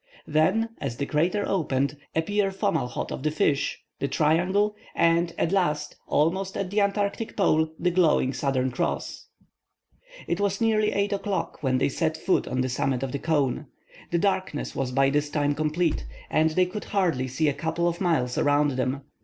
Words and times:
Then, 0.25 0.69
as 0.79 0.97
the 0.97 1.05
crater 1.05 1.43
opened, 1.47 1.95
appeared 2.15 2.55
Fomalhaut 2.55 3.11
of 3.11 3.21
the 3.21 3.29
Fish, 3.29 3.83
the 3.99 4.07
Triangle, 4.07 4.75
and 4.95 5.31
at 5.37 5.51
last, 5.51 5.95
almost 6.07 6.57
at 6.57 6.71
the 6.71 6.81
Antarctic 6.81 7.37
pole, 7.37 7.69
the 7.77 7.91
glowing 7.91 8.33
Southern 8.33 8.71
Cross. 8.71 9.27
It 10.27 10.39
was 10.39 10.59
nearly 10.59 10.91
8 10.91 11.13
o'clock 11.13 11.61
when 11.61 11.77
they 11.77 11.87
set 11.89 12.17
foot 12.17 12.47
on 12.47 12.61
the 12.61 12.67
summit 12.69 13.03
of 13.03 13.11
the 13.11 13.19
cone. 13.19 13.67
The 14.09 14.17
darkness 14.17 14.75
was 14.75 14.91
by 14.91 15.11
this 15.11 15.29
time 15.29 15.53
complete, 15.53 16.03
and 16.31 16.49
they 16.49 16.65
could 16.65 16.85
hardly 16.85 17.27
see 17.27 17.47
a 17.47 17.53
couple 17.53 17.87
of 17.87 18.01
miles 18.01 18.39
around 18.39 18.71
them. 18.71 19.03